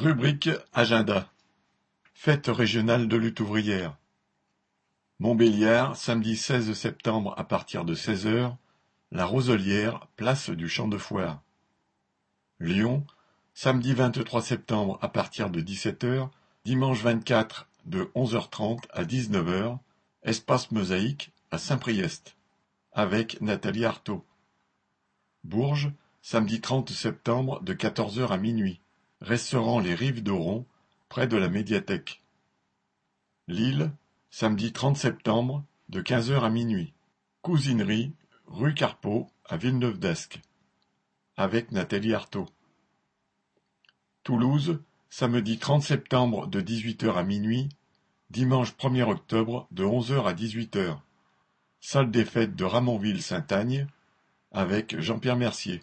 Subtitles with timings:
[0.00, 1.28] Rubrique Agenda
[2.14, 3.96] Fête régionale de lutte ouvrière
[5.18, 8.54] Montbéliard, samedi 16 septembre à partir de 16h,
[9.10, 11.42] La Roselière, place du Champ de Foire.
[12.60, 13.04] Lyon,
[13.54, 16.28] samedi 23 septembre à partir de 17h,
[16.64, 19.80] dimanche 24 de 11h30 à 19h,
[20.22, 22.36] Espace Mosaïque à Saint-Priest,
[22.92, 24.24] avec Nathalie Arthaud.
[25.42, 25.90] Bourges,
[26.22, 28.80] samedi 30 septembre de 14h à minuit.
[29.20, 30.64] Restaurant Les Rives d'Oron,
[31.08, 32.22] près de la médiathèque.
[33.48, 33.90] Lille,
[34.30, 36.92] samedi 30 septembre, de 15h à minuit.
[37.42, 38.12] Cousinerie,
[38.46, 40.40] rue Carpeau, à Villeneuve d'Ascq.
[41.36, 42.46] Avec Nathalie Arthaud.
[44.22, 44.78] Toulouse,
[45.10, 47.70] samedi 30 septembre, de 18h à minuit.
[48.30, 50.96] Dimanche 1er octobre, de 11h à 18h.
[51.80, 53.88] Salle des fêtes de Ramonville-Saint-Agne,
[54.52, 55.82] avec Jean-Pierre Mercier.